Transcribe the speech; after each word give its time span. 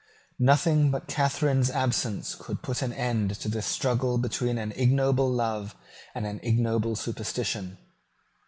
Nothing 0.39 0.89
but 0.89 1.05
Catharine's 1.07 1.69
absence 1.69 2.33
could 2.33 2.63
put 2.63 2.81
an 2.81 2.91
end 2.91 3.35
to 3.39 3.47
this 3.47 3.67
struggle 3.67 4.17
between 4.17 4.57
an 4.57 4.71
ignoble 4.71 5.29
love 5.29 5.75
and 6.15 6.25
an 6.25 6.39
ignoble 6.41 6.95
superstition. 6.95 7.77